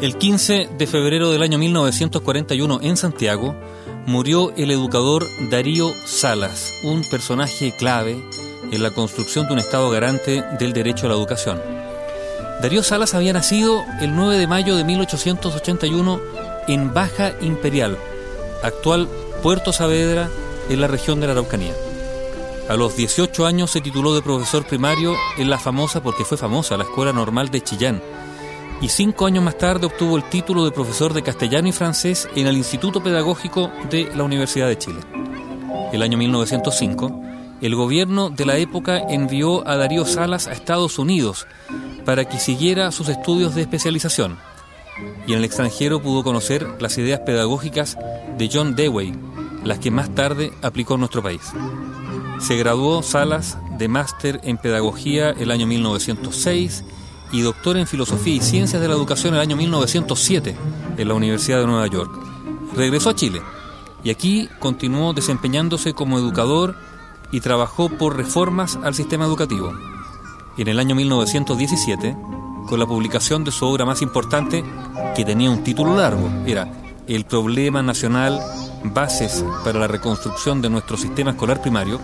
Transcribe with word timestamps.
El 0.00 0.18
15 0.18 0.68
de 0.76 0.86
febrero 0.86 1.30
del 1.30 1.42
año 1.42 1.56
1941 1.56 2.80
en 2.82 2.98
Santiago 2.98 3.56
murió 4.04 4.52
el 4.54 4.70
educador 4.70 5.26
Darío 5.50 5.90
Salas, 6.04 6.74
un 6.84 7.02
personaje 7.10 7.74
clave 7.74 8.22
en 8.70 8.82
la 8.82 8.90
construcción 8.90 9.46
de 9.46 9.54
un 9.54 9.58
Estado 9.58 9.88
garante 9.88 10.44
del 10.58 10.74
derecho 10.74 11.06
a 11.06 11.08
la 11.08 11.14
educación. 11.14 11.62
Darío 12.60 12.82
Salas 12.82 13.14
había 13.14 13.32
nacido 13.32 13.86
el 14.02 14.14
9 14.14 14.36
de 14.36 14.46
mayo 14.46 14.76
de 14.76 14.84
1881 14.84 16.20
en 16.68 16.92
Baja 16.92 17.32
Imperial, 17.40 17.96
actual 18.62 19.08
Puerto 19.42 19.72
Saavedra, 19.72 20.28
en 20.68 20.80
la 20.82 20.88
región 20.88 21.20
de 21.20 21.26
la 21.26 21.32
Araucanía. 21.32 21.72
A 22.68 22.76
los 22.76 22.96
18 22.96 23.46
años 23.46 23.70
se 23.70 23.80
tituló 23.80 24.14
de 24.14 24.20
profesor 24.20 24.66
primario 24.66 25.14
en 25.38 25.48
la 25.48 25.58
famosa, 25.58 26.02
porque 26.02 26.26
fue 26.26 26.36
famosa, 26.36 26.76
la 26.76 26.84
Escuela 26.84 27.14
Normal 27.14 27.48
de 27.48 27.62
Chillán, 27.62 28.02
y 28.80 28.88
cinco 28.88 29.26
años 29.26 29.42
más 29.42 29.56
tarde 29.58 29.86
obtuvo 29.86 30.16
el 30.16 30.24
título 30.24 30.64
de 30.64 30.70
profesor 30.70 31.14
de 31.14 31.22
castellano 31.22 31.68
y 31.68 31.72
francés 31.72 32.28
en 32.34 32.46
el 32.46 32.56
Instituto 32.56 33.02
Pedagógico 33.02 33.70
de 33.90 34.10
la 34.14 34.22
Universidad 34.22 34.68
de 34.68 34.78
Chile. 34.78 35.00
El 35.92 36.02
año 36.02 36.18
1905, 36.18 37.22
el 37.62 37.74
gobierno 37.74 38.28
de 38.28 38.44
la 38.44 38.58
época 38.58 38.98
envió 38.98 39.66
a 39.66 39.76
Darío 39.76 40.04
Salas 40.04 40.46
a 40.46 40.52
Estados 40.52 40.98
Unidos 40.98 41.46
para 42.04 42.26
que 42.26 42.38
siguiera 42.38 42.92
sus 42.92 43.08
estudios 43.08 43.54
de 43.54 43.62
especialización, 43.62 44.36
y 45.26 45.32
en 45.32 45.38
el 45.38 45.44
extranjero 45.44 46.00
pudo 46.00 46.22
conocer 46.22 46.66
las 46.80 46.98
ideas 46.98 47.20
pedagógicas 47.20 47.96
de 48.36 48.50
John 48.52 48.76
Dewey, 48.76 49.14
las 49.64 49.78
que 49.78 49.90
más 49.90 50.14
tarde 50.14 50.52
aplicó 50.62 50.94
en 50.94 51.00
nuestro 51.00 51.22
país. 51.22 51.42
Se 52.40 52.56
graduó 52.56 53.02
Salas 53.02 53.58
de 53.78 53.88
máster 53.88 54.40
en 54.44 54.58
pedagogía 54.58 55.30
el 55.30 55.50
año 55.50 55.66
1906 55.66 56.84
y 57.32 57.42
doctor 57.42 57.76
en 57.76 57.86
Filosofía 57.86 58.34
y 58.34 58.40
Ciencias 58.40 58.80
de 58.80 58.88
la 58.88 58.94
Educación 58.94 59.34
en 59.34 59.40
el 59.40 59.40
año 59.42 59.56
1907 59.56 60.56
en 60.96 61.08
la 61.08 61.14
Universidad 61.14 61.60
de 61.60 61.66
Nueva 61.66 61.86
York. 61.86 62.10
Regresó 62.74 63.10
a 63.10 63.14
Chile 63.14 63.42
y 64.04 64.10
aquí 64.10 64.48
continuó 64.58 65.12
desempeñándose 65.12 65.92
como 65.92 66.18
educador 66.18 66.76
y 67.32 67.40
trabajó 67.40 67.88
por 67.88 68.16
reformas 68.16 68.78
al 68.82 68.94
sistema 68.94 69.24
educativo. 69.24 69.72
En 70.56 70.68
el 70.68 70.78
año 70.78 70.94
1917, 70.94 72.16
con 72.68 72.78
la 72.78 72.86
publicación 72.86 73.44
de 73.44 73.50
su 73.50 73.66
obra 73.66 73.84
más 73.84 74.02
importante, 74.02 74.64
que 75.14 75.24
tenía 75.24 75.50
un 75.50 75.64
título 75.64 75.96
largo, 75.96 76.28
era 76.46 76.72
El 77.06 77.24
problema 77.24 77.82
nacional, 77.82 78.40
bases 78.84 79.44
para 79.64 79.78
la 79.78 79.88
reconstrucción 79.88 80.62
de 80.62 80.70
nuestro 80.70 80.96
sistema 80.96 81.32
escolar 81.32 81.60
primario, 81.60 82.00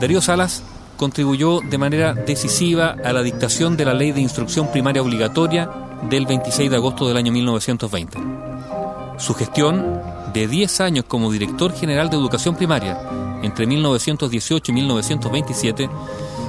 Darío 0.00 0.20
Salas 0.20 0.62
contribuyó 0.96 1.60
de 1.60 1.78
manera 1.78 2.14
decisiva 2.14 2.96
a 3.04 3.12
la 3.12 3.22
dictación 3.22 3.76
de 3.76 3.84
la 3.84 3.94
Ley 3.94 4.12
de 4.12 4.20
Instrucción 4.20 4.70
Primaria 4.70 5.02
Obligatoria 5.02 5.70
del 6.08 6.26
26 6.26 6.70
de 6.70 6.76
agosto 6.76 7.08
del 7.08 7.16
año 7.16 7.32
1920. 7.32 8.18
Su 9.18 9.34
gestión, 9.34 10.00
de 10.32 10.48
10 10.48 10.80
años 10.80 11.04
como 11.06 11.30
director 11.30 11.72
general 11.72 12.10
de 12.10 12.16
educación 12.16 12.56
primaria, 12.56 12.98
entre 13.42 13.66
1918 13.66 14.72
y 14.72 14.74
1927, 14.74 15.90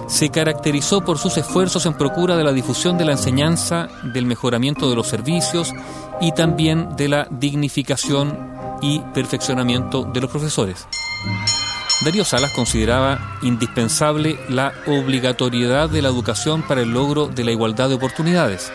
se 0.08 0.30
caracterizó 0.30 1.02
por 1.02 1.18
sus 1.18 1.38
esfuerzos 1.38 1.86
en 1.86 1.94
procura 1.94 2.36
de 2.36 2.44
la 2.44 2.54
difusión 2.54 2.98
de 2.98 3.06
la 3.06 3.14
enseñanza, 3.14 3.88
del 4.14 4.26
mejoramiento 4.26 4.90
de 4.90 4.96
los 4.96 5.08
servicios 5.08 5.74
y 6.22 6.32
también 6.32 6.96
de 6.96 7.10
la 7.10 7.28
dignificación 7.30 8.38
y 8.82 9.00
perfeccionamiento 9.14 10.04
de 10.04 10.22
los 10.22 10.30
profesores. 10.30 10.88
Darío 12.06 12.24
Salas 12.24 12.52
consideraba 12.52 13.40
indispensable 13.42 14.38
la 14.48 14.76
obligatoriedad 14.86 15.90
de 15.90 16.04
la 16.04 16.10
educación 16.10 16.62
para 16.62 16.82
el 16.82 16.92
logro 16.92 17.26
de 17.26 17.44
la 17.44 17.50
igualdad 17.50 17.90
de 17.90 17.96
oportunidades. 17.96 18.72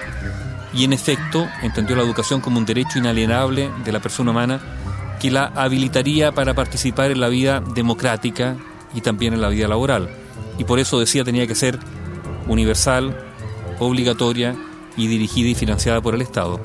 Y 0.74 0.82
en 0.82 0.92
efecto, 0.92 1.48
entendió 1.62 1.94
la 1.94 2.02
educación 2.02 2.40
como 2.40 2.58
un 2.58 2.66
derecho 2.66 2.98
inalienable 2.98 3.70
de 3.84 3.92
la 3.92 4.00
persona 4.00 4.32
humana 4.32 4.60
que 5.20 5.30
la 5.30 5.44
habilitaría 5.54 6.32
para 6.32 6.54
participar 6.54 7.12
en 7.12 7.20
la 7.20 7.28
vida 7.28 7.60
democrática 7.60 8.56
y 8.94 9.00
también 9.00 9.32
en 9.32 9.42
la 9.42 9.48
vida 9.48 9.68
laboral. 9.68 10.10
Y 10.58 10.64
por 10.64 10.80
eso 10.80 10.98
decía 10.98 11.22
tenía 11.22 11.46
que 11.46 11.54
ser 11.54 11.78
universal, 12.48 13.16
obligatoria 13.78 14.56
y 14.96 15.06
dirigida 15.06 15.50
y 15.50 15.54
financiada 15.54 16.00
por 16.00 16.16
el 16.16 16.22
Estado. 16.22 16.60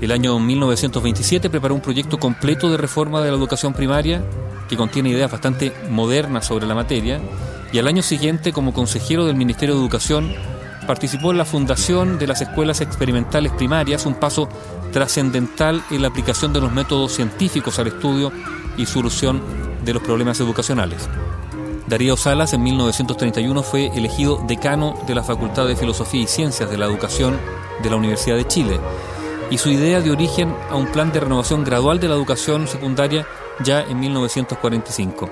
El 0.00 0.12
año 0.12 0.38
1927 0.38 1.50
preparó 1.50 1.74
un 1.74 1.80
proyecto 1.80 2.20
completo 2.20 2.70
de 2.70 2.76
reforma 2.76 3.20
de 3.20 3.32
la 3.32 3.36
educación 3.36 3.72
primaria 3.72 4.22
que 4.72 4.76
contiene 4.78 5.10
ideas 5.10 5.30
bastante 5.30 5.70
modernas 5.90 6.46
sobre 6.46 6.66
la 6.66 6.74
materia, 6.74 7.20
y 7.74 7.78
al 7.78 7.88
año 7.88 8.00
siguiente, 8.00 8.54
como 8.54 8.72
consejero 8.72 9.26
del 9.26 9.36
Ministerio 9.36 9.74
de 9.74 9.82
Educación, 9.82 10.32
participó 10.86 11.30
en 11.30 11.36
la 11.36 11.44
fundación 11.44 12.18
de 12.18 12.26
las 12.26 12.40
escuelas 12.40 12.80
experimentales 12.80 13.52
primarias, 13.52 14.06
un 14.06 14.14
paso 14.14 14.48
trascendental 14.90 15.82
en 15.90 16.00
la 16.00 16.08
aplicación 16.08 16.54
de 16.54 16.62
los 16.62 16.72
métodos 16.72 17.12
científicos 17.12 17.78
al 17.78 17.88
estudio 17.88 18.32
y 18.78 18.86
solución 18.86 19.42
de 19.84 19.92
los 19.92 20.02
problemas 20.02 20.40
educacionales. 20.40 21.06
Darío 21.86 22.16
Salas 22.16 22.54
en 22.54 22.62
1931 22.62 23.62
fue 23.62 23.88
elegido 23.88 24.42
decano 24.48 24.94
de 25.06 25.14
la 25.14 25.22
Facultad 25.22 25.66
de 25.66 25.76
Filosofía 25.76 26.22
y 26.22 26.26
Ciencias 26.26 26.70
de 26.70 26.78
la 26.78 26.86
Educación 26.86 27.38
de 27.82 27.90
la 27.90 27.96
Universidad 27.96 28.36
de 28.36 28.48
Chile 28.48 28.80
y 29.50 29.58
su 29.58 29.68
idea 29.68 30.00
de 30.00 30.12
origen 30.12 30.56
a 30.70 30.76
un 30.76 30.86
plan 30.86 31.12
de 31.12 31.20
renovación 31.20 31.62
gradual 31.62 32.00
de 32.00 32.08
la 32.08 32.14
educación 32.14 32.66
secundaria 32.66 33.26
ya 33.62 33.82
en 33.82 34.00
1945. 34.00 35.28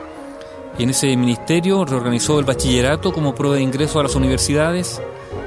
Y 0.79 0.85
en 0.85 0.91
ese 0.91 1.17
ministerio 1.17 1.85
reorganizó 1.85 2.39
el 2.39 2.45
bachillerato 2.45 3.13
como 3.13 3.35
prueba 3.35 3.57
de 3.57 3.63
ingreso 3.63 4.01
a 4.01 4.03
las 4.03 4.15
universidades, 4.15 5.01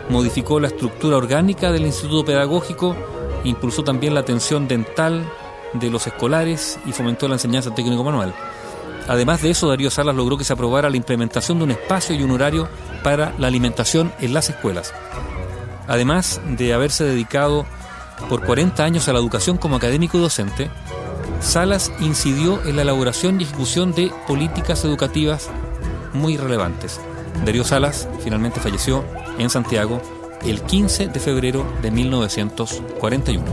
modificó 0.09 0.59
la 0.59 0.67
estructura 0.67 1.17
orgánica 1.17 1.72
del 1.72 1.85
instituto 1.85 2.25
pedagógico, 2.25 2.95
impulsó 3.43 3.83
también 3.83 4.13
la 4.13 4.19
atención 4.19 4.67
dental 4.67 5.25
de 5.73 5.89
los 5.89 6.05
escolares 6.07 6.79
y 6.85 6.91
fomentó 6.91 7.27
la 7.27 7.35
enseñanza 7.35 7.73
técnico-manual. 7.73 8.33
Además 9.07 9.41
de 9.41 9.49
eso, 9.49 9.67
Darío 9.67 9.89
Salas 9.89 10.16
logró 10.16 10.38
que 10.38 10.43
se 10.43 10.53
aprobara 10.53 10.89
la 10.89 10.97
implementación 10.97 11.57
de 11.57 11.63
un 11.66 11.72
espacio 11.72 12.16
y 12.16 12.23
un 12.23 12.31
horario 12.31 12.69
para 13.03 13.33
la 13.38 13.47
alimentación 13.47 14.13
en 14.19 14.33
las 14.33 14.49
escuelas. 14.49 14.93
Además 15.88 16.39
de 16.45 16.73
haberse 16.73 17.03
dedicado 17.03 17.66
por 18.29 18.45
40 18.45 18.83
años 18.83 19.07
a 19.07 19.13
la 19.13 19.19
educación 19.19 19.57
como 19.57 19.75
académico 19.75 20.17
y 20.17 20.22
docente, 20.22 20.69
Salas 21.43 21.91
incidió 21.99 22.63
en 22.65 22.77
la 22.77 22.83
elaboración 22.83 23.39
y 23.39 23.43
ejecución 23.43 23.93
de 23.93 24.11
políticas 24.27 24.85
educativas 24.85 25.49
muy 26.13 26.37
relevantes. 26.37 26.99
Darío 27.45 27.65
Salas 27.65 28.07
finalmente 28.23 28.61
falleció 28.61 29.03
en 29.37 29.49
Santiago 29.49 30.01
el 30.43 30.61
15 30.61 31.09
de 31.09 31.19
febrero 31.19 31.65
de 31.81 31.91
1941. 31.91 33.43